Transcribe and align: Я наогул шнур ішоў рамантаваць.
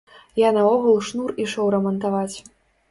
Я 0.43 0.49
наогул 0.57 0.97
шнур 1.11 1.37
ішоў 1.47 1.71
рамантаваць. 1.77 2.37